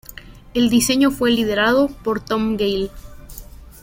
[0.55, 2.89] El diseño fue liderado por Tom Gale.